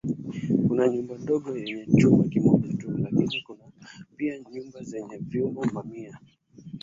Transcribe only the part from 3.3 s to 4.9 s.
kuna pia nyumba